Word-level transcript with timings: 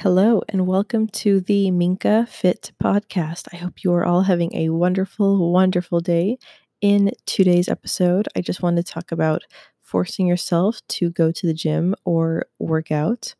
Hello, 0.00 0.42
and 0.48 0.66
welcome 0.66 1.06
to 1.06 1.40
the 1.40 1.70
Minka 1.70 2.26
Fit 2.28 2.72
podcast. 2.82 3.46
I 3.52 3.56
hope 3.56 3.84
you 3.84 3.92
are 3.92 4.04
all 4.04 4.22
having 4.22 4.52
a 4.56 4.70
wonderful, 4.70 5.52
wonderful 5.52 6.00
day. 6.00 6.38
In 6.80 7.12
today's 7.24 7.68
episode, 7.68 8.26
I 8.34 8.40
just 8.40 8.60
want 8.60 8.78
to 8.78 8.82
talk 8.82 9.12
about 9.12 9.44
forcing 9.80 10.26
yourself 10.26 10.80
to 10.88 11.10
go 11.10 11.30
to 11.30 11.46
the 11.46 11.54
gym 11.54 11.94
or 12.04 12.46
work 12.58 12.90
out. 12.90 13.36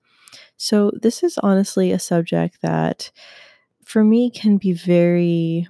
So, 0.57 0.93
this 0.95 1.25
is 1.25 1.37
honestly 1.39 1.91
a 1.91 1.99
subject 1.99 2.63
that 2.63 3.11
for 3.85 4.05
me 4.05 4.31
can 4.31 4.57
be 4.57 4.73
very, 4.73 5.67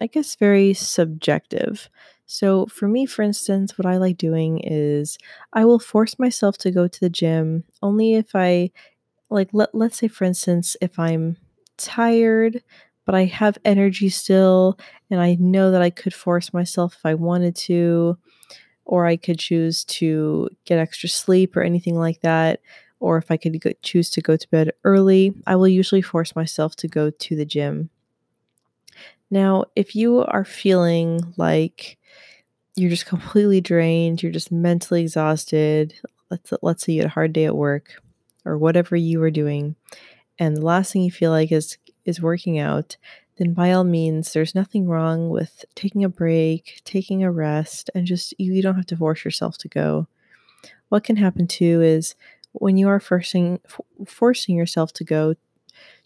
I 0.00 0.08
guess, 0.08 0.34
very 0.34 0.74
subjective. 0.74 1.88
So, 2.26 2.66
for 2.66 2.88
me, 2.88 3.06
for 3.06 3.22
instance, 3.22 3.76
what 3.76 3.86
I 3.86 3.98
like 3.98 4.16
doing 4.16 4.60
is 4.64 5.18
I 5.52 5.64
will 5.64 5.78
force 5.78 6.18
myself 6.18 6.56
to 6.58 6.70
go 6.70 6.88
to 6.88 7.00
the 7.00 7.10
gym 7.10 7.64
only 7.82 8.14
if 8.14 8.34
I 8.34 8.70
like 9.30 9.50
let, 9.52 9.74
let's 9.74 9.96
say 9.98 10.08
for 10.08 10.24
instance 10.24 10.76
if 10.80 10.98
i'm 10.98 11.36
tired 11.76 12.62
but 13.04 13.14
i 13.14 13.24
have 13.24 13.58
energy 13.64 14.08
still 14.08 14.78
and 15.10 15.20
i 15.20 15.36
know 15.40 15.70
that 15.70 15.82
i 15.82 15.90
could 15.90 16.14
force 16.14 16.52
myself 16.52 16.94
if 16.94 17.04
i 17.04 17.14
wanted 17.14 17.54
to 17.54 18.16
or 18.84 19.06
i 19.06 19.16
could 19.16 19.38
choose 19.38 19.84
to 19.84 20.48
get 20.64 20.78
extra 20.78 21.08
sleep 21.08 21.56
or 21.56 21.62
anything 21.62 21.96
like 21.96 22.20
that 22.20 22.60
or 23.00 23.18
if 23.18 23.30
i 23.30 23.36
could 23.36 23.60
go, 23.60 23.72
choose 23.82 24.10
to 24.10 24.20
go 24.20 24.36
to 24.36 24.48
bed 24.50 24.70
early 24.84 25.34
i 25.46 25.56
will 25.56 25.68
usually 25.68 26.02
force 26.02 26.36
myself 26.36 26.76
to 26.76 26.88
go 26.88 27.10
to 27.10 27.36
the 27.36 27.46
gym 27.46 27.90
now 29.34 29.64
if 29.76 29.94
you 29.94 30.24
are 30.24 30.44
feeling 30.44 31.20
like 31.36 31.98
you're 32.76 32.90
just 32.90 33.06
completely 33.06 33.60
drained 33.60 34.22
you're 34.22 34.32
just 34.32 34.50
mentally 34.50 35.02
exhausted 35.02 35.94
let's 36.30 36.52
let's 36.62 36.84
say 36.84 36.92
you 36.92 37.02
had 37.02 37.10
a 37.10 37.14
hard 37.14 37.32
day 37.32 37.44
at 37.44 37.56
work 37.56 38.02
or 38.46 38.56
whatever 38.56 38.96
you 38.96 39.20
were 39.20 39.30
doing 39.30 39.76
and 40.38 40.56
the 40.56 40.64
last 40.64 40.92
thing 40.92 41.02
you 41.02 41.10
feel 41.10 41.30
like 41.30 41.52
is 41.52 41.76
is 42.06 42.22
working 42.22 42.58
out 42.58 42.96
then 43.36 43.52
by 43.52 43.72
all 43.72 43.84
means 43.84 44.32
there's 44.32 44.54
nothing 44.54 44.86
wrong 44.86 45.28
with 45.28 45.64
taking 45.74 46.04
a 46.04 46.08
break 46.08 46.80
taking 46.84 47.22
a 47.24 47.30
rest 47.30 47.90
and 47.94 48.06
just 48.06 48.34
you, 48.38 48.52
you 48.52 48.62
don't 48.62 48.76
have 48.76 48.86
to 48.86 48.96
force 48.96 49.24
yourself 49.24 49.58
to 49.58 49.68
go. 49.68 50.06
What 50.88 51.04
can 51.04 51.16
happen 51.16 51.46
too 51.46 51.82
is 51.82 52.14
when 52.52 52.76
you 52.76 52.88
are 52.88 53.00
forcing 53.00 53.60
forcing 54.06 54.56
yourself 54.56 54.92
to 54.94 55.04
go 55.04 55.34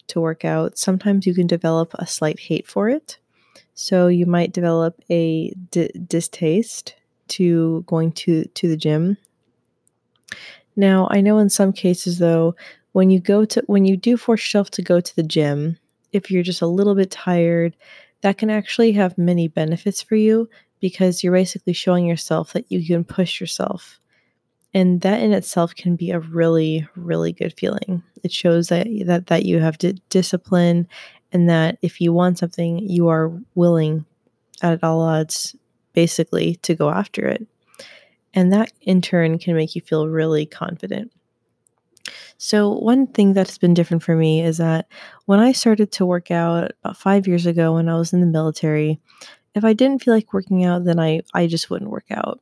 to 0.09 0.19
work 0.19 0.43
out 0.43 0.77
sometimes 0.77 1.25
you 1.25 1.33
can 1.33 1.47
develop 1.47 1.93
a 1.95 2.07
slight 2.07 2.39
hate 2.39 2.67
for 2.67 2.89
it 2.89 3.17
so 3.73 4.07
you 4.07 4.25
might 4.25 4.51
develop 4.51 5.01
a 5.09 5.51
d- 5.71 5.91
distaste 6.07 6.95
to 7.27 7.83
going 7.87 8.11
to 8.11 8.43
to 8.55 8.67
the 8.67 8.77
gym 8.77 9.17
now, 10.79 11.09
I 11.11 11.19
know 11.19 11.39
in 11.39 11.49
some 11.49 11.73
cases 11.73 12.19
though, 12.19 12.55
when 12.93 13.09
you 13.09 13.19
go 13.19 13.43
to 13.43 13.61
when 13.67 13.83
you 13.83 13.97
do 13.97 14.15
force 14.15 14.41
yourself 14.41 14.71
to 14.71 14.81
go 14.81 15.01
to 15.01 15.15
the 15.15 15.23
gym, 15.23 15.77
if 16.13 16.31
you're 16.31 16.41
just 16.41 16.61
a 16.61 16.67
little 16.67 16.95
bit 16.95 17.11
tired, 17.11 17.75
that 18.21 18.37
can 18.37 18.49
actually 18.49 18.93
have 18.93 19.17
many 19.17 19.49
benefits 19.49 20.01
for 20.01 20.15
you 20.15 20.49
because 20.79 21.21
you're 21.21 21.33
basically 21.33 21.73
showing 21.73 22.05
yourself 22.05 22.53
that 22.53 22.71
you 22.71 22.85
can 22.85 23.03
push 23.03 23.41
yourself. 23.41 23.99
And 24.73 25.01
that 25.01 25.21
in 25.21 25.33
itself 25.33 25.73
can 25.73 25.95
be 25.95 26.11
a 26.11 26.19
really 26.19 26.87
really 26.95 27.33
good 27.33 27.53
feeling. 27.57 28.03
It 28.23 28.31
shows 28.31 28.67
that 28.67 28.87
that 29.05 29.27
that 29.27 29.45
you 29.45 29.59
have 29.59 29.77
d- 29.77 30.01
discipline 30.09 30.87
and 31.31 31.49
that 31.49 31.77
if 31.81 32.01
you 32.01 32.13
want 32.13 32.39
something, 32.39 32.79
you 32.79 33.07
are 33.07 33.31
willing 33.55 34.05
at 34.61 34.83
all 34.83 35.01
odds 35.01 35.55
basically 35.93 36.55
to 36.55 36.75
go 36.75 36.89
after 36.89 37.25
it. 37.27 37.47
And 38.33 38.51
that 38.53 38.71
in 38.81 39.01
turn 39.01 39.39
can 39.39 39.55
make 39.55 39.75
you 39.75 39.81
feel 39.81 40.07
really 40.07 40.45
confident. 40.45 41.11
So, 42.37 42.71
one 42.71 43.07
thing 43.07 43.33
that's 43.33 43.57
been 43.57 43.73
different 43.73 44.03
for 44.03 44.15
me 44.15 44.41
is 44.41 44.57
that 44.57 44.87
when 45.25 45.39
I 45.39 45.51
started 45.51 45.91
to 45.93 46.05
work 46.05 46.31
out 46.31 46.71
about 46.83 46.97
five 46.97 47.27
years 47.27 47.45
ago 47.45 47.73
when 47.73 47.89
I 47.89 47.95
was 47.95 48.13
in 48.13 48.21
the 48.21 48.27
military, 48.27 48.99
if 49.55 49.63
I 49.63 49.73
didn't 49.73 50.03
feel 50.03 50.13
like 50.13 50.33
working 50.33 50.63
out, 50.63 50.85
then 50.85 50.99
I, 50.99 51.21
I 51.33 51.47
just 51.47 51.69
wouldn't 51.69 51.91
work 51.91 52.05
out. 52.11 52.39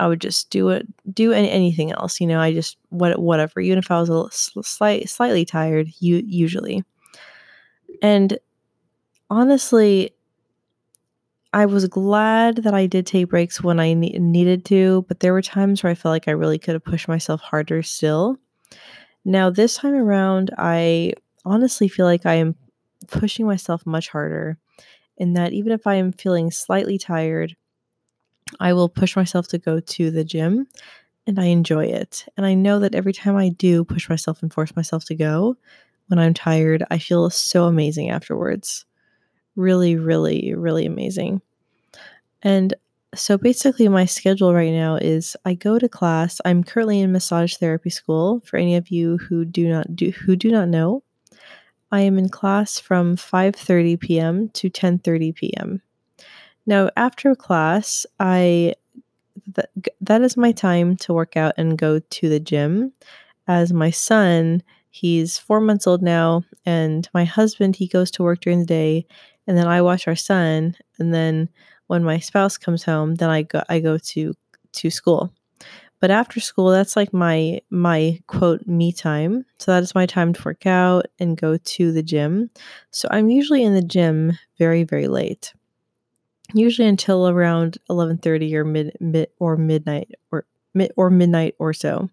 I 0.00 0.08
would 0.08 0.20
just 0.20 0.48
do 0.48 0.70
it, 0.70 0.86
do 1.12 1.32
any, 1.32 1.50
anything 1.50 1.92
else. 1.92 2.20
You 2.20 2.26
know, 2.26 2.40
I 2.40 2.54
just 2.54 2.78
what 2.88 3.20
whatever. 3.20 3.60
Even 3.60 3.78
if 3.78 3.90
I 3.90 4.00
was 4.00 4.08
a 4.08 4.26
slight, 4.32 5.10
slightly 5.10 5.44
tired, 5.44 5.88
you 5.98 6.22
usually. 6.26 6.82
And 8.00 8.38
honestly, 9.28 10.14
I 11.52 11.66
was 11.66 11.86
glad 11.86 12.58
that 12.58 12.72
I 12.72 12.86
did 12.86 13.06
take 13.06 13.28
breaks 13.28 13.62
when 13.62 13.78
I 13.78 13.92
ne- 13.92 14.18
needed 14.18 14.64
to, 14.66 15.04
but 15.06 15.20
there 15.20 15.34
were 15.34 15.42
times 15.42 15.82
where 15.82 15.90
I 15.90 15.94
felt 15.94 16.12
like 16.12 16.28
I 16.28 16.32
really 16.32 16.58
could 16.58 16.74
have 16.74 16.84
pushed 16.84 17.08
myself 17.08 17.42
harder 17.42 17.82
still. 17.82 18.38
Now, 19.24 19.50
this 19.50 19.76
time 19.76 19.94
around, 19.94 20.50
I 20.56 21.12
honestly 21.44 21.88
feel 21.88 22.06
like 22.06 22.24
I 22.24 22.34
am 22.34 22.54
pushing 23.08 23.46
myself 23.46 23.84
much 23.84 24.08
harder, 24.08 24.56
in 25.18 25.34
that 25.34 25.52
even 25.52 25.72
if 25.72 25.86
I 25.86 25.96
am 25.96 26.12
feeling 26.12 26.50
slightly 26.50 26.96
tired, 26.96 27.54
I 28.58 28.72
will 28.72 28.88
push 28.88 29.16
myself 29.16 29.48
to 29.48 29.58
go 29.58 29.80
to 29.80 30.10
the 30.10 30.24
gym 30.24 30.66
and 31.26 31.38
I 31.38 31.46
enjoy 31.46 31.84
it. 31.84 32.26
And 32.36 32.44
I 32.44 32.54
know 32.54 32.80
that 32.80 32.94
every 32.94 33.12
time 33.12 33.36
I 33.36 33.50
do 33.50 33.84
push 33.84 34.08
myself 34.08 34.42
and 34.42 34.52
force 34.52 34.74
myself 34.74 35.04
to 35.06 35.14
go 35.14 35.56
when 36.08 36.18
I'm 36.18 36.34
tired, 36.34 36.84
I 36.90 36.98
feel 36.98 37.30
so 37.30 37.64
amazing 37.64 38.10
afterwards 38.10 38.84
really, 39.56 39.96
really, 39.96 40.54
really 40.54 40.86
amazing. 40.86 41.40
And 42.42 42.74
so 43.14 43.36
basically, 43.36 43.88
my 43.88 44.04
schedule 44.04 44.54
right 44.54 44.72
now 44.72 44.96
is 44.96 45.36
I 45.44 45.54
go 45.54 45.78
to 45.78 45.88
class. 45.88 46.40
I'm 46.44 46.62
currently 46.62 47.00
in 47.00 47.12
massage 47.12 47.56
therapy 47.56 47.90
school. 47.90 48.40
For 48.44 48.56
any 48.56 48.76
of 48.76 48.88
you 48.90 49.18
who 49.18 49.44
do 49.44 49.68
not 49.68 49.96
do 49.96 50.10
who 50.10 50.36
do 50.36 50.50
not 50.50 50.68
know, 50.68 51.02
I 51.90 52.02
am 52.02 52.18
in 52.18 52.28
class 52.28 52.78
from 52.78 53.16
5:30 53.16 53.98
p.m. 53.98 54.48
to 54.50 54.70
10:30 54.70 55.34
p.m. 55.34 55.82
Now, 56.66 56.90
after 56.96 57.34
class, 57.34 58.06
I 58.18 58.74
th- 59.54 59.68
that 60.00 60.22
is 60.22 60.36
my 60.36 60.52
time 60.52 60.96
to 60.98 61.12
work 61.14 61.36
out 61.36 61.54
and 61.56 61.78
go 61.78 61.98
to 62.00 62.28
the 62.28 62.40
gym. 62.40 62.92
As 63.48 63.72
my 63.72 63.90
son, 63.90 64.62
he's 64.90 65.38
four 65.38 65.60
months 65.60 65.86
old 65.86 66.02
now, 66.02 66.44
and 66.66 67.08
my 67.14 67.24
husband 67.24 67.76
he 67.76 67.88
goes 67.88 68.10
to 68.12 68.22
work 68.22 68.40
during 68.40 68.60
the 68.60 68.66
day, 68.66 69.06
and 69.46 69.56
then 69.56 69.66
I 69.66 69.82
watch 69.82 70.08
our 70.08 70.16
son, 70.16 70.76
and 70.98 71.14
then 71.14 71.48
when 71.88 72.04
my 72.04 72.18
spouse 72.20 72.58
comes 72.58 72.84
home, 72.84 73.16
then 73.16 73.30
I 73.30 73.42
go 73.42 73.62
I 73.68 73.80
go 73.80 73.98
to 73.98 74.34
to 74.72 74.90
school. 74.90 75.32
But 76.00 76.10
after 76.10 76.40
school, 76.40 76.70
that's 76.70 76.96
like 76.96 77.12
my 77.12 77.60
my 77.70 78.20
quote 78.26 78.66
me 78.66 78.92
time. 78.92 79.44
So 79.58 79.72
that 79.72 79.82
is 79.82 79.94
my 79.94 80.06
time 80.06 80.32
to 80.34 80.42
work 80.44 80.66
out 80.66 81.06
and 81.18 81.36
go 81.36 81.56
to 81.58 81.92
the 81.92 82.02
gym. 82.02 82.50
So 82.90 83.08
I'm 83.10 83.30
usually 83.30 83.64
in 83.64 83.74
the 83.74 83.82
gym 83.82 84.32
very 84.58 84.84
very 84.84 85.08
late. 85.08 85.52
Usually 86.54 86.88
until 86.88 87.28
around 87.28 87.78
11:30 87.88 88.54
or 88.54 88.64
mid, 88.64 88.96
mid 89.00 89.28
or 89.38 89.56
midnight 89.56 90.10
or 90.30 90.46
mid 90.74 90.92
or 90.96 91.10
midnight 91.10 91.54
or 91.58 91.72
so. 91.72 92.08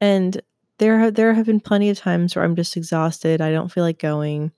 And 0.00 0.40
there 0.78 1.10
there 1.10 1.34
have 1.34 1.46
been 1.46 1.60
plenty 1.60 1.90
of 1.90 1.98
times 1.98 2.34
where 2.34 2.44
I'm 2.44 2.56
just 2.56 2.76
exhausted. 2.76 3.40
I 3.40 3.52
don't 3.52 3.70
feel 3.70 3.84
like 3.84 3.98
going. 3.98 4.52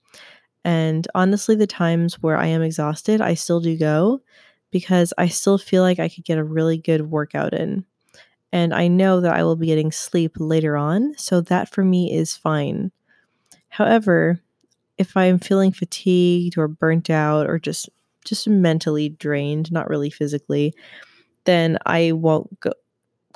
And 0.64 1.06
honestly, 1.14 1.54
the 1.54 1.66
times 1.66 2.14
where 2.22 2.38
I 2.38 2.46
am 2.46 2.62
exhausted, 2.62 3.20
I 3.20 3.34
still 3.34 3.60
do 3.60 3.76
go 3.76 4.22
because 4.70 5.12
I 5.18 5.28
still 5.28 5.58
feel 5.58 5.82
like 5.82 5.98
I 5.98 6.08
could 6.08 6.24
get 6.24 6.38
a 6.38 6.44
really 6.44 6.78
good 6.78 7.10
workout 7.10 7.52
in. 7.52 7.84
And 8.52 8.72
I 8.72 8.88
know 8.88 9.20
that 9.20 9.34
I 9.34 9.42
will 9.42 9.56
be 9.56 9.66
getting 9.66 9.92
sleep 9.92 10.36
later 10.38 10.76
on. 10.76 11.14
So 11.18 11.40
that 11.42 11.68
for 11.68 11.84
me 11.84 12.12
is 12.12 12.36
fine. 12.36 12.92
However, 13.68 14.40
if 14.96 15.16
I'm 15.16 15.38
feeling 15.38 15.72
fatigued 15.72 16.56
or 16.56 16.68
burnt 16.68 17.10
out 17.10 17.48
or 17.48 17.58
just 17.58 17.88
just 18.24 18.48
mentally 18.48 19.08
drained, 19.10 19.70
not 19.72 19.88
really 19.88 20.10
physically, 20.10 20.74
then 21.44 21.78
I 21.86 22.12
won't 22.12 22.58
go 22.60 22.72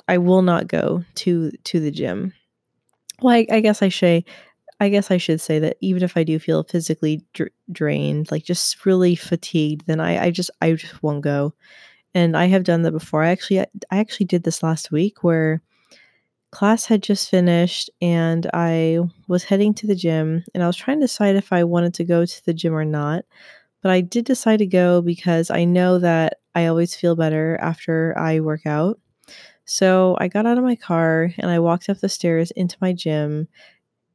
I 0.07 0.17
will 0.17 0.41
not 0.41 0.67
go 0.67 1.03
to 1.15 1.51
to 1.51 1.79
the 1.79 1.91
gym. 1.91 2.33
Well, 3.21 3.35
I, 3.35 3.45
I 3.51 3.59
guess 3.61 3.81
I 3.81 3.89
say 3.89 4.25
I 4.79 4.89
guess 4.89 5.11
I 5.11 5.17
should 5.17 5.41
say 5.41 5.59
that 5.59 5.77
even 5.81 6.03
if 6.03 6.15
I 6.15 6.23
do 6.23 6.39
feel 6.39 6.63
physically 6.63 7.21
dr- 7.33 7.51
drained, 7.71 8.31
like 8.31 8.43
just 8.45 8.85
really 8.85 9.15
fatigued, 9.15 9.85
then 9.87 9.99
I, 9.99 10.25
I 10.25 10.31
just 10.31 10.51
I 10.61 10.73
just 10.73 11.03
won't 11.03 11.21
go. 11.21 11.53
And 12.15 12.35
I 12.35 12.45
have 12.47 12.63
done 12.63 12.83
that 12.83 12.91
before. 12.91 13.23
I 13.23 13.29
actually 13.29 13.59
I 13.59 13.65
actually 13.91 14.25
did 14.27 14.43
this 14.43 14.63
last 14.63 14.91
week 14.91 15.23
where 15.23 15.61
class 16.51 16.85
had 16.85 17.03
just 17.03 17.29
finished 17.29 17.89
and 18.01 18.49
I 18.53 18.99
was 19.27 19.43
heading 19.43 19.73
to 19.75 19.87
the 19.87 19.95
gym 19.95 20.43
and 20.53 20.63
I 20.63 20.67
was 20.67 20.75
trying 20.77 20.99
to 20.99 21.05
decide 21.05 21.35
if 21.35 21.53
I 21.53 21.63
wanted 21.63 21.93
to 21.95 22.03
go 22.03 22.25
to 22.25 22.45
the 22.45 22.53
gym 22.53 22.73
or 22.73 22.85
not. 22.85 23.25
But 23.81 23.91
I 23.91 24.01
did 24.01 24.25
decide 24.25 24.59
to 24.59 24.65
go 24.65 25.01
because 25.01 25.49
I 25.49 25.63
know 25.63 25.99
that 25.99 26.39
I 26.55 26.65
always 26.65 26.95
feel 26.95 27.15
better 27.15 27.57
after 27.61 28.17
I 28.17 28.39
work 28.39 28.65
out. 28.65 28.99
So 29.65 30.17
I 30.19 30.27
got 30.27 30.45
out 30.45 30.57
of 30.57 30.63
my 30.63 30.75
car 30.75 31.31
and 31.37 31.49
I 31.49 31.59
walked 31.59 31.89
up 31.89 31.99
the 31.99 32.09
stairs 32.09 32.51
into 32.51 32.75
my 32.81 32.91
gym 32.91 33.47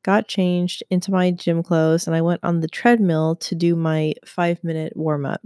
got 0.05 0.29
changed 0.29 0.85
into 0.91 1.11
my 1.11 1.33
gym 1.33 1.63
clothes, 1.63 2.07
and 2.07 2.15
I 2.15 2.21
went 2.21 2.45
on 2.45 2.61
the 2.61 2.69
treadmill 2.69 3.35
to 3.37 3.57
do 3.57 3.75
my 3.75 4.15
five 4.25 4.63
minute 4.63 4.97
warm 4.97 5.27
up. 5.27 5.41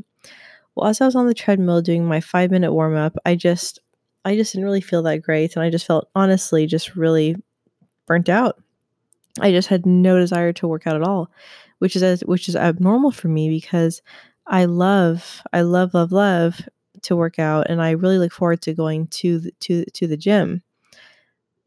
Well, 0.74 0.88
as 0.88 1.00
I 1.00 1.06
was 1.06 1.16
on 1.16 1.26
the 1.26 1.34
treadmill 1.34 1.80
doing 1.80 2.04
my 2.04 2.20
five 2.20 2.50
minute 2.50 2.72
warm 2.72 2.94
up, 2.94 3.16
I 3.24 3.36
just 3.36 3.78
I 4.24 4.36
just 4.36 4.52
didn't 4.52 4.66
really 4.66 4.82
feel 4.82 5.02
that 5.04 5.22
great, 5.22 5.56
and 5.56 5.62
I 5.62 5.70
just 5.70 5.86
felt 5.86 6.10
honestly 6.14 6.66
just 6.66 6.96
really 6.96 7.36
burnt 8.06 8.28
out. 8.28 8.60
I 9.40 9.52
just 9.52 9.68
had 9.68 9.86
no 9.86 10.18
desire 10.18 10.52
to 10.54 10.68
work 10.68 10.86
out 10.86 10.96
at 10.96 11.02
all, 11.02 11.30
which 11.78 11.96
is 11.96 12.22
which 12.22 12.48
is 12.48 12.56
abnormal 12.56 13.10
for 13.10 13.28
me 13.28 13.48
because 13.48 14.02
I 14.46 14.64
love 14.64 15.42
I 15.52 15.62
love 15.62 15.94
love 15.94 16.12
love 16.12 16.60
to 17.02 17.16
work 17.16 17.38
out 17.38 17.68
and 17.70 17.82
I 17.82 17.92
really 17.92 18.18
look 18.18 18.32
forward 18.32 18.62
to 18.62 18.74
going 18.74 19.06
to 19.08 19.40
the, 19.40 19.52
to 19.60 19.84
to 19.84 20.06
the 20.06 20.16
gym. 20.16 20.62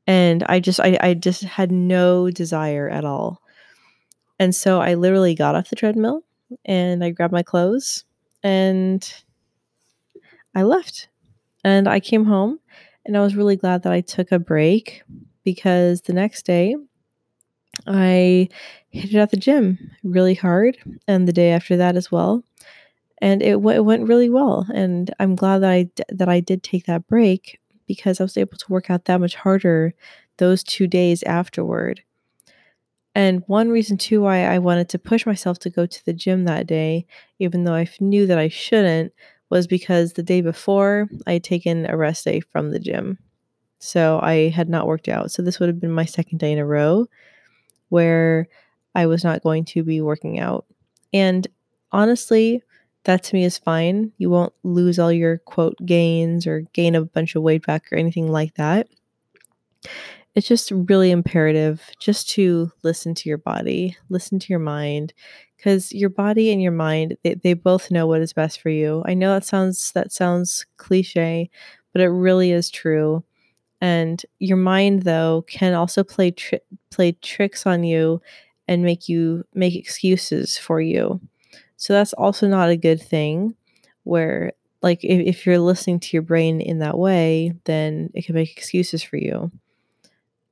And 0.08 0.44
I 0.44 0.60
just 0.60 0.80
I 0.80 0.98
I 1.02 1.14
just 1.14 1.44
had 1.44 1.72
no 1.72 2.30
desire 2.30 2.90
at 2.90 3.06
all. 3.06 3.42
And 4.40 4.56
so 4.56 4.82
I 4.82 4.96
literally 4.96 5.36
got 5.36 5.56
off 5.56 5.70
the 5.70 5.76
treadmill 5.76 6.24
and 6.66 7.04
I 7.04 7.12
grabbed 7.12 7.34
my 7.34 7.44
clothes 7.44 8.06
and 8.44 9.08
I 10.56 10.64
left. 10.64 11.08
And 11.64 11.88
I 11.88 12.00
came 12.00 12.26
home 12.26 12.60
and 13.06 13.16
I 13.16 13.22
was 13.22 13.36
really 13.36 13.56
glad 13.56 13.84
that 13.84 13.94
I 13.94 14.02
took 14.02 14.32
a 14.32 14.40
break 14.40 15.04
because 15.44 16.02
the 16.02 16.14
next 16.14 16.44
day 16.44 16.76
I 17.88 18.50
hit 18.90 19.14
it 19.14 19.18
at 19.18 19.32
the 19.32 19.38
gym 19.38 19.92
really 20.04 20.36
hard 20.36 20.78
and 21.08 21.28
the 21.28 21.34
day 21.34 21.52
after 21.52 21.78
that 21.78 21.96
as 21.96 22.12
well. 22.12 22.44
And 23.22 23.42
it, 23.44 23.54
w- 23.54 23.78
it 23.78 23.86
went 23.86 24.08
really 24.08 24.30
well 24.30 24.68
and 24.74 25.14
I'm 25.20 25.36
glad 25.36 25.60
that 25.60 25.72
I 25.72 25.84
d- 25.84 26.04
that 26.10 26.30
I 26.30 26.40
did 26.42 26.64
take 26.64 26.86
that 26.88 27.08
break 27.08 27.60
because 27.88 28.20
I 28.20 28.26
was 28.26 28.38
able 28.38 28.58
to 28.58 28.72
work 28.72 28.90
out 28.92 29.06
that 29.06 29.22
much 29.22 29.36
harder 29.36 29.94
those 30.38 30.64
2 30.64 30.88
days 30.88 31.24
afterward. 31.24 32.04
And 33.14 33.44
one 33.48 33.70
reason 33.70 33.98
too 33.98 34.22
why 34.22 34.46
I 34.46 34.60
wanted 34.60 34.88
to 34.90 35.00
push 35.00 35.26
myself 35.26 35.60
to 35.60 35.70
go 35.70 35.86
to 35.86 36.06
the 36.06 36.14
gym 36.14 36.46
that 36.46 36.68
day, 36.68 37.06
even 37.40 37.64
though 37.66 37.74
I 37.74 37.88
knew 38.00 38.26
that 38.28 38.38
I 38.38 38.48
shouldn't, 38.48 39.14
was 39.50 39.68
because 39.68 40.14
the 40.14 40.24
day 40.24 40.40
before 40.42 41.10
I 41.28 41.34
had 41.34 41.44
taken 41.44 41.86
a 41.90 41.98
rest 41.98 42.24
day 42.24 42.40
from 42.40 42.72
the 42.72 42.80
gym. 42.80 43.18
So 43.80 44.20
I 44.24 44.50
had 44.50 44.70
not 44.70 44.88
worked 44.88 45.10
out. 45.10 45.32
So 45.32 45.42
this 45.42 45.60
would 45.60 45.70
have 45.70 45.80
been 45.82 45.92
my 45.92 46.06
second 46.06 46.40
day 46.40 46.52
in 46.54 46.60
a 46.60 46.66
row 46.66 47.08
where 47.92 48.48
I 48.96 49.06
was 49.06 49.24
not 49.24 49.44
going 49.44 49.66
to 49.66 49.84
be 49.84 50.02
working 50.02 50.40
out. 50.40 50.66
And 51.14 51.48
honestly, 51.92 52.64
that 53.04 53.24
to 53.24 53.36
me 53.36 53.44
is 53.44 53.58
fine. 53.58 54.12
You 54.18 54.30
won't 54.30 54.54
lose 54.64 55.00
all 55.00 55.12
your 55.12 55.40
quote 55.40 55.78
gains 55.86 56.48
or 56.48 56.62
gain 56.74 56.96
a 56.96 57.06
bunch 57.06 57.36
of 57.36 57.44
weight 57.44 57.66
back 57.66 57.92
or 57.92 57.98
anything 57.98 58.32
like 58.32 58.56
that 58.56 58.88
it's 60.36 60.48
just 60.48 60.72
really 60.72 61.12
imperative 61.12 61.82
just 62.00 62.30
to 62.32 62.72
listen 62.84 63.14
to 63.16 63.30
your 63.30 63.38
body, 63.38 63.98
listen 64.10 64.40
to 64.40 64.48
your 64.50 64.60
mind, 64.60 65.14
because 65.58 65.92
your 65.92 66.10
body 66.10 66.52
and 66.52 66.62
your 66.62 66.72
mind 66.72 67.18
they, 67.24 67.36
they 67.36 67.54
both 67.54 67.92
know 67.92 68.08
what 68.08 68.22
is 68.22 68.34
best 68.34 68.62
for 68.62 68.70
you. 68.70 69.04
I 69.06 69.14
know 69.14 69.34
that 69.34 69.46
sounds 69.46 69.92
that 69.92 70.12
sounds 70.12 70.66
cliche, 70.78 71.50
but 71.92 72.02
it 72.02 72.08
really 72.08 72.52
is 72.52 72.70
true. 72.70 73.24
And 73.82 74.24
your 74.40 74.58
mind 74.58 75.04
though 75.04 75.44
can 75.48 75.74
also 75.74 76.04
play 76.04 76.32
tri- 76.32 76.60
play 76.92 77.14
tricks 77.14 77.66
on 77.66 77.84
you 77.84 78.22
and 78.68 78.84
make 78.84 79.10
you 79.10 79.46
make 79.54 79.76
excuses 79.76 80.58
for 80.58 80.80
you. 80.80 81.20
So 81.78 81.94
that's 81.94 82.14
also 82.14 82.48
not 82.48 82.70
a 82.70 82.78
good 82.78 83.02
thing 83.02 83.56
where 84.04 84.54
like 84.82 85.04
if, 85.04 85.20
if 85.28 85.46
you're 85.46 85.60
listening 85.60 86.00
to 86.00 86.10
your 86.14 86.22
brain 86.22 86.62
in 86.62 86.80
that 86.80 86.98
way, 86.98 87.54
then 87.66 88.12
it 88.14 88.26
can 88.26 88.36
make 88.36 88.52
excuses 88.52 89.04
for 89.04 89.18
you. 89.18 89.52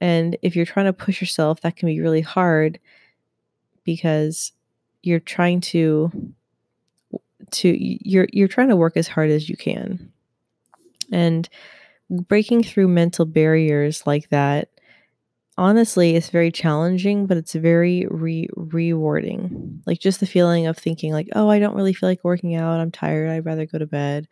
And 0.01 0.37
if 0.41 0.55
you're 0.55 0.65
trying 0.65 0.85
to 0.85 0.93
push 0.93 1.21
yourself, 1.21 1.61
that 1.61 1.75
can 1.75 1.87
be 1.87 1.99
really 1.99 2.21
hard 2.21 2.79
because 3.83 4.53
you're 5.03 5.19
trying 5.19 5.61
to 5.61 6.11
to 7.51 7.75
you're 7.79 8.27
you're 8.31 8.47
trying 8.47 8.69
to 8.69 8.75
work 8.75 8.97
as 8.97 9.07
hard 9.07 9.29
as 9.29 9.49
you 9.49 9.57
can. 9.57 10.11
And 11.11 11.49
breaking 12.09 12.63
through 12.63 12.87
mental 12.87 13.25
barriers 13.25 14.05
like 14.05 14.29
that 14.29 14.69
honestly 15.59 16.15
it's 16.15 16.29
very 16.29 16.51
challenging 16.51 17.25
but 17.27 17.37
it's 17.37 17.53
very 17.53 18.07
re- 18.09 18.49
rewarding 18.55 19.81
like 19.85 19.99
just 19.99 20.19
the 20.19 20.25
feeling 20.27 20.67
of 20.67 20.77
thinking 20.77 21.13
like 21.13 21.27
oh 21.35 21.49
i 21.49 21.59
don't 21.59 21.75
really 21.75 21.93
feel 21.93 22.09
like 22.09 22.23
working 22.23 22.55
out 22.55 22.79
i'm 22.79 22.91
tired 22.91 23.29
i'd 23.29 23.45
rather 23.45 23.65
go 23.65 23.77
to 23.77 23.85
bed 23.87 24.27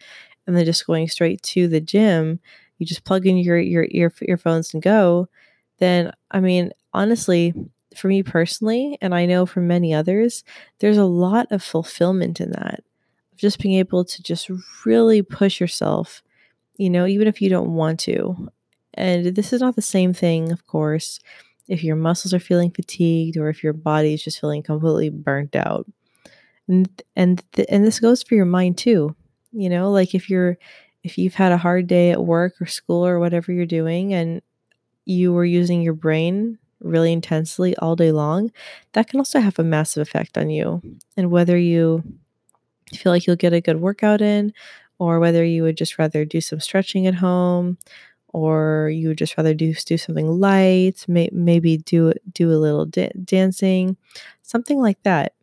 and 0.47 0.55
then 0.55 0.65
just 0.65 0.87
going 0.87 1.07
straight 1.07 1.41
to 1.41 1.67
the 1.67 1.81
gym 1.81 2.39
you 2.77 2.85
just 2.85 3.03
plug 3.03 3.25
in 3.25 3.37
your 3.37 3.59
your 3.59 3.87
ear, 3.91 4.13
earphones 4.21 4.73
and 4.73 4.83
go 4.83 5.27
then 5.79 6.11
I 6.31 6.39
mean, 6.39 6.71
honestly, 6.93 7.53
for 7.95 8.07
me 8.07 8.23
personally, 8.23 8.97
and 9.01 9.13
I 9.13 9.25
know 9.25 9.45
for 9.45 9.61
many 9.61 9.93
others, 9.93 10.43
there's 10.79 10.97
a 10.97 11.05
lot 11.05 11.47
of 11.51 11.63
fulfillment 11.63 12.41
in 12.41 12.51
that. 12.51 12.79
Of 13.33 13.37
Just 13.37 13.59
being 13.59 13.75
able 13.75 14.03
to 14.05 14.23
just 14.23 14.49
really 14.85 15.21
push 15.21 15.61
yourself, 15.61 16.23
you 16.77 16.89
know, 16.89 17.07
even 17.07 17.27
if 17.27 17.41
you 17.41 17.49
don't 17.49 17.75
want 17.75 17.99
to. 18.01 18.49
And 18.97 19.35
this 19.35 19.53
is 19.53 19.61
not 19.61 19.75
the 19.75 19.81
same 19.81 20.13
thing, 20.13 20.51
of 20.51 20.65
course, 20.67 21.19
if 21.67 21.83
your 21.83 21.95
muscles 21.95 22.33
are 22.33 22.39
feeling 22.39 22.71
fatigued 22.71 23.37
or 23.37 23.49
if 23.49 23.63
your 23.63 23.73
body 23.73 24.13
is 24.13 24.23
just 24.23 24.39
feeling 24.39 24.63
completely 24.63 25.09
burnt 25.09 25.55
out. 25.55 25.85
And 26.67 26.89
and 27.15 27.43
th- 27.53 27.67
and 27.71 27.85
this 27.85 27.99
goes 27.99 28.23
for 28.23 28.35
your 28.35 28.45
mind 28.45 28.77
too. 28.77 29.15
You 29.51 29.69
know, 29.69 29.91
like 29.91 30.15
if 30.15 30.29
you're 30.29 30.57
if 31.03 31.17
you've 31.17 31.35
had 31.35 31.51
a 31.51 31.57
hard 31.57 31.87
day 31.87 32.11
at 32.11 32.25
work 32.25 32.55
or 32.61 32.65
school 32.65 33.05
or 33.05 33.19
whatever 33.19 33.51
you're 33.51 33.65
doing 33.65 34.13
and 34.13 34.41
you 35.05 35.33
were 35.33 35.45
using 35.45 35.81
your 35.81 35.93
brain 35.93 36.57
really 36.81 37.13
intensely 37.13 37.75
all 37.77 37.95
day 37.95 38.11
long, 38.11 38.51
that 38.93 39.07
can 39.07 39.19
also 39.19 39.39
have 39.39 39.59
a 39.59 39.63
massive 39.63 40.01
effect 40.01 40.37
on 40.37 40.49
you. 40.49 40.81
And 41.15 41.31
whether 41.31 41.57
you 41.57 42.03
feel 42.93 43.11
like 43.11 43.27
you'll 43.27 43.35
get 43.35 43.53
a 43.53 43.61
good 43.61 43.81
workout 43.81 44.21
in, 44.21 44.53
or 44.99 45.19
whether 45.19 45.43
you 45.43 45.63
would 45.63 45.77
just 45.77 45.97
rather 45.99 46.25
do 46.25 46.41
some 46.41 46.59
stretching 46.59 47.07
at 47.07 47.15
home, 47.15 47.77
or 48.33 48.89
you 48.93 49.09
would 49.09 49.17
just 49.17 49.37
rather 49.37 49.53
do 49.53 49.73
do 49.73 49.97
something 49.97 50.27
light, 50.27 51.05
may, 51.07 51.29
maybe 51.31 51.77
do 51.77 52.13
do 52.33 52.51
a 52.51 52.57
little 52.59 52.85
da- 52.85 53.11
dancing, 53.23 53.97
something 54.43 54.79
like 54.81 55.01
that, 55.03 55.33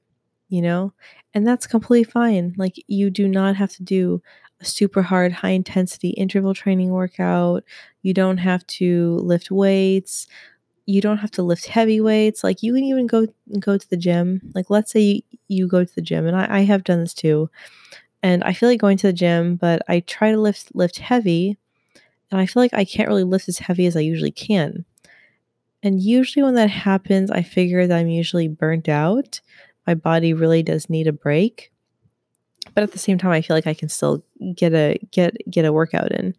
you 0.49 0.63
know. 0.63 0.93
And 1.35 1.47
that's 1.47 1.67
completely 1.67 2.05
fine. 2.11 2.55
Like 2.57 2.77
you 2.89 3.11
do 3.11 3.29
not 3.29 3.57
have 3.57 3.73
to 3.73 3.83
do 3.83 4.23
a 4.61 4.65
super 4.65 5.03
hard, 5.03 5.33
high 5.33 5.51
intensity 5.51 6.11
interval 6.11 6.55
training 6.55 6.91
workout. 6.91 7.65
You 8.03 8.15
don't 8.15 8.39
have 8.39 8.67
to 8.69 9.17
lift 9.17 9.51
weights. 9.51 10.27
You 10.87 11.01
don't 11.01 11.19
have 11.19 11.31
to 11.33 11.43
lift 11.43 11.67
heavy 11.67 12.01
weights. 12.01 12.45
Like 12.45 12.63
you 12.63 12.75
can 12.75 12.85
even 12.85 13.07
go 13.07 13.27
go 13.61 13.79
to 13.79 13.91
the 13.91 13.97
gym. 13.97 14.41
Like 14.55 14.71
let's 14.71 14.93
say 14.93 15.01
you, 15.01 15.23
you 15.49 15.69
go 15.69 15.85
to 15.85 15.95
the 15.95 16.03
gym, 16.03 16.27
and 16.27 16.37
I, 16.37 16.59
I 16.59 16.61
have 16.63 16.85
done 16.85 17.01
this 17.01 17.15
too. 17.15 17.51
And 18.23 18.43
I 18.45 18.53
feel 18.53 18.69
like 18.69 18.81
going 18.81 18.97
to 18.99 19.09
the 19.09 19.13
gym, 19.13 19.57
but 19.57 19.83
I 19.89 20.01
try 20.01 20.31
to 20.33 20.39
lift 20.41 20.75
lift 20.75 20.99
heavy, 20.99 21.59
and 22.35 22.43
I 22.43 22.47
feel 22.47 22.63
like 22.63 22.75
I 22.75 22.85
can't 22.85 23.09
really 23.09 23.25
lift 23.25 23.49
as 23.49 23.59
heavy 23.59 23.87
as 23.87 23.97
I 23.97 24.01
usually 24.01 24.31
can. 24.31 24.85
And 25.83 26.01
usually 26.03 26.43
when 26.43 26.55
that 26.55 26.71
happens, 26.71 27.31
I 27.31 27.43
figure 27.43 27.87
that 27.87 27.97
I'm 27.97 28.09
usually 28.09 28.49
burnt 28.49 28.89
out. 28.89 29.41
My 29.87 29.95
body 29.95 30.33
really 30.33 30.63
does 30.63 30.89
need 30.89 31.07
a 31.07 31.13
break 31.13 31.73
but 32.73 32.83
at 32.83 32.93
the 32.93 32.99
same 32.99 33.19
time 33.19 33.31
i 33.31 33.43
feel 33.43 33.57
like 33.57 33.67
i 33.67 33.75
can 33.75 33.89
still 33.89 34.25
get 34.55 34.73
a 34.73 34.99
get 35.11 35.37
get 35.51 35.65
a 35.65 35.73
workout 35.73 36.13
in 36.13 36.35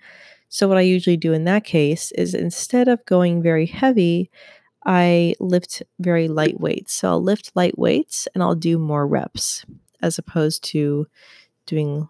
so 0.49 0.67
what 0.67 0.77
i 0.77 0.81
usually 0.81 1.17
do 1.17 1.33
in 1.33 1.43
that 1.43 1.63
case 1.63 2.11
is 2.13 2.33
instead 2.33 2.87
of 2.87 3.05
going 3.05 3.41
very 3.41 3.65
heavy 3.65 4.29
i 4.85 5.35
lift 5.39 5.83
very 5.99 6.27
light 6.27 6.59
weights 6.59 6.93
so 6.93 7.09
i'll 7.09 7.21
lift 7.21 7.51
light 7.55 7.77
weights 7.77 8.27
and 8.33 8.41
i'll 8.41 8.55
do 8.55 8.77
more 8.77 9.05
reps 9.05 9.65
as 10.01 10.17
opposed 10.17 10.63
to 10.63 11.07
doing 11.65 12.07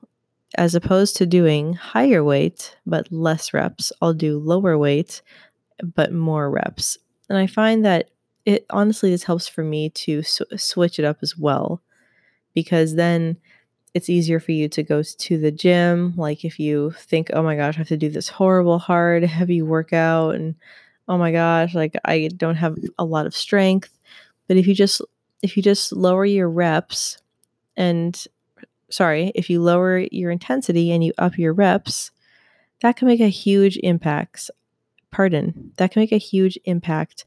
as 0.58 0.76
opposed 0.76 1.16
to 1.16 1.26
doing 1.26 1.74
higher 1.74 2.24
weight 2.24 2.76
but 2.86 3.12
less 3.12 3.54
reps 3.54 3.92
i'll 4.02 4.14
do 4.14 4.38
lower 4.38 4.78
weight 4.78 5.22
but 5.96 6.12
more 6.12 6.50
reps 6.50 6.98
and 7.30 7.38
i 7.38 7.48
find 7.48 7.86
that 7.86 8.10
it 8.46 8.66
honestly 8.70 9.10
this 9.10 9.24
helps 9.24 9.48
for 9.48 9.64
me 9.64 9.90
to 9.90 10.22
sw- 10.24 10.42
switch 10.58 11.00
it 11.00 11.06
up 11.06 11.18
as 11.22 11.38
well 11.38 11.82
because 12.54 12.96
then 12.96 13.38
it's 13.96 14.10
easier 14.10 14.42
for 14.42 14.52
you 14.52 14.68
to 14.68 14.84
go 14.84 15.02
to 15.02 15.38
the 15.38 15.52
gym. 15.52 16.14
Like 16.18 16.44
if 16.44 16.60
you 16.60 16.92
think, 16.98 17.30
oh 17.34 17.42
my 17.42 17.56
gosh, 17.56 17.76
I 17.76 17.80
have 17.80 17.88
to 17.88 17.98
do 17.98 18.10
this 18.10 18.28
horrible, 18.28 18.78
hard, 18.78 19.24
heavy 19.24 19.62
workout, 19.62 20.36
and 20.36 20.54
oh 21.08 21.18
my 21.18 21.32
gosh, 21.32 21.74
like 21.74 21.96
I 22.04 22.30
don't 22.36 22.58
have 22.58 22.78
a 23.00 23.06
lot 23.06 23.26
of 23.26 23.34
strength. 23.34 23.98
But 24.48 24.58
if 24.58 24.68
you 24.68 24.76
just 24.76 25.02
if 25.42 25.56
you 25.56 25.64
just 25.64 25.94
lower 25.94 26.26
your 26.26 26.50
reps 26.50 27.20
and 27.78 28.22
sorry, 28.96 29.32
if 29.36 29.50
you 29.50 29.62
lower 29.62 30.00
your 30.12 30.32
intensity 30.32 30.92
and 30.92 31.04
you 31.04 31.12
up 31.18 31.38
your 31.38 31.54
reps, 31.54 32.12
that 32.82 32.96
can 32.96 33.08
make 33.08 33.20
a 33.20 33.28
huge 33.28 33.78
impact. 33.84 34.50
Pardon, 35.12 35.74
that 35.78 35.92
can 35.92 36.02
make 36.02 36.12
a 36.12 36.18
huge 36.18 36.58
impact 36.66 37.26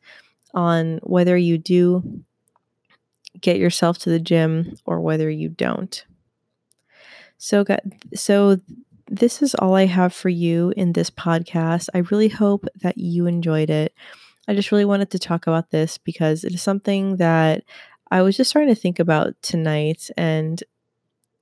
on 0.54 0.98
whether 1.02 1.36
you 1.36 1.58
do 1.58 2.22
get 3.40 3.58
yourself 3.58 3.98
to 3.98 4.10
the 4.10 4.18
gym 4.18 4.76
or 4.84 5.00
whether 5.00 5.28
you 5.28 5.48
don't. 5.48 6.04
So, 7.36 7.64
so 8.14 8.58
this 9.06 9.42
is 9.42 9.54
all 9.54 9.74
I 9.74 9.86
have 9.86 10.12
for 10.12 10.28
you 10.28 10.72
in 10.76 10.92
this 10.92 11.10
podcast. 11.10 11.88
I 11.94 11.98
really 12.10 12.28
hope 12.28 12.66
that 12.80 12.98
you 12.98 13.26
enjoyed 13.26 13.70
it. 13.70 13.92
I 14.48 14.54
just 14.54 14.72
really 14.72 14.86
wanted 14.86 15.10
to 15.10 15.18
talk 15.18 15.46
about 15.46 15.70
this 15.70 15.98
because 15.98 16.44
it 16.44 16.54
is 16.54 16.62
something 16.62 17.16
that 17.16 17.64
I 18.10 18.22
was 18.22 18.36
just 18.36 18.50
starting 18.50 18.74
to 18.74 18.80
think 18.80 18.98
about 18.98 19.34
tonight 19.42 20.10
and 20.16 20.62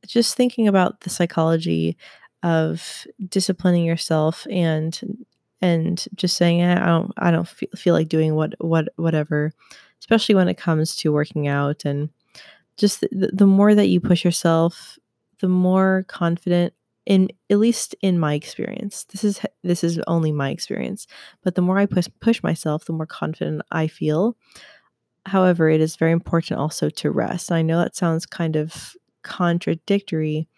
just 0.07 0.37
thinking 0.37 0.69
about 0.69 1.01
the 1.01 1.11
psychology 1.11 1.97
of 2.43 3.07
disciplining 3.29 3.85
yourself 3.85 4.47
and 4.51 5.27
and 5.61 6.07
just 6.15 6.37
saying 6.37 6.63
I 6.63 6.87
don't 6.87 7.13
I 7.17 7.31
don't 7.31 7.49
feel, 7.49 7.69
feel 7.75 7.95
like 7.95 8.09
doing 8.09 8.35
what 8.35 8.55
what 8.59 8.89
whatever 8.97 9.53
especially 10.01 10.35
when 10.35 10.49
it 10.49 10.59
comes 10.59 10.95
to 10.97 11.13
working 11.13 11.49
out 11.49 11.85
and 11.85 12.11
just 12.77 13.01
the, 13.01 13.31
the 13.33 13.47
more 13.47 13.75
that 13.75 13.89
you 13.89 14.01
push 14.01 14.25
yourself, 14.25 14.99
the 15.41 15.49
more 15.49 16.05
confident 16.09 16.75
in 17.07 17.29
at 17.51 17.59
least 17.59 17.95
in 18.03 18.19
my 18.19 18.35
experience 18.35 19.05
this 19.05 19.23
is 19.23 19.41
this 19.63 19.85
is 19.85 20.01
only 20.09 20.33
my 20.33 20.51
experience 20.51 21.07
but 21.45 21.55
the 21.55 21.63
more 21.63 21.79
i 21.79 21.87
push 21.87 22.09
push 22.21 22.43
myself 22.43 22.85
the 22.85 22.93
more 22.93 23.07
confident 23.07 23.63
i 23.71 23.87
feel. 23.87 24.37
However 25.25 25.69
it 25.71 25.81
is 25.81 25.97
very 25.97 26.13
important 26.13 26.61
also 26.61 26.89
to 26.91 27.11
rest. 27.11 27.51
I 27.51 27.63
know 27.63 27.79
that 27.79 27.97
sounds 27.97 28.27
kind 28.27 28.57
of 28.57 28.95
contradictory 29.27 30.49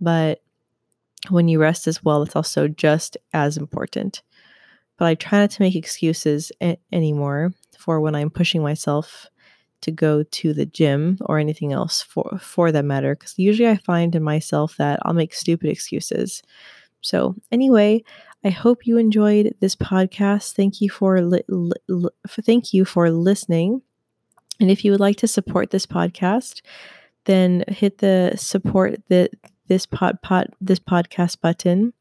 but 0.00 0.40
when 1.30 1.48
you 1.48 1.60
rest 1.60 1.86
as 1.86 2.02
well 2.04 2.22
it's 2.22 2.36
also 2.36 2.68
just 2.68 3.16
as 3.32 3.56
important 3.56 4.22
but 4.96 5.06
i 5.06 5.14
try 5.14 5.40
not 5.40 5.50
to 5.50 5.62
make 5.62 5.74
excuses 5.74 6.52
a- 6.62 6.78
anymore 6.92 7.52
for 7.78 8.00
when 8.00 8.14
i'm 8.14 8.30
pushing 8.30 8.62
myself 8.62 9.26
to 9.84 9.90
go 9.90 10.22
to 10.22 10.54
the 10.54 10.64
gym 10.64 11.18
or 11.26 11.38
anything 11.38 11.72
else 11.74 12.00
for 12.00 12.38
for 12.40 12.72
that 12.72 12.86
matter 12.86 13.14
because 13.14 13.38
usually 13.38 13.68
I 13.68 13.76
find 13.76 14.14
in 14.14 14.22
myself 14.22 14.78
that 14.78 14.98
I'll 15.02 15.12
make 15.12 15.34
stupid 15.34 15.68
excuses. 15.68 16.42
So, 17.02 17.34
anyway, 17.52 18.02
I 18.42 18.48
hope 18.48 18.86
you 18.86 18.96
enjoyed 18.96 19.54
this 19.60 19.76
podcast. 19.76 20.54
Thank 20.54 20.80
you 20.80 20.88
for, 20.88 21.20
li- 21.20 21.44
li- 21.48 21.72
li- 21.88 22.08
thank 22.46 22.72
you 22.72 22.86
for 22.86 23.10
listening. 23.10 23.82
And 24.58 24.70
if 24.70 24.86
you 24.86 24.90
would 24.90 25.00
like 25.00 25.16
to 25.16 25.28
support 25.28 25.70
this 25.70 25.84
podcast, 25.84 26.62
then 27.24 27.64
hit 27.68 27.98
the 27.98 28.32
support 28.36 29.00
the 29.08 29.30
this 29.66 29.86
pod, 29.86 30.20
pod 30.22 30.48
this 30.60 30.78
podcast 30.78 31.40
button. 31.40 31.92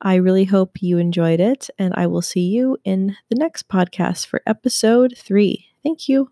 I 0.00 0.14
really 0.14 0.44
hope 0.44 0.82
you 0.82 0.98
enjoyed 0.98 1.40
it, 1.40 1.68
and 1.78 1.92
I 1.96 2.06
will 2.06 2.22
see 2.22 2.48
you 2.48 2.78
in 2.84 3.16
the 3.28 3.36
next 3.36 3.68
podcast 3.68 4.26
for 4.26 4.42
episode 4.46 5.14
three. 5.16 5.66
Thank 5.82 6.08
you. 6.08 6.30